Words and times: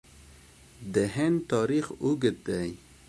د 0.93 0.95
هند 1.15 1.37
تاریخ 1.51 1.85
اوږد 2.03 2.37
دی. 2.47 2.69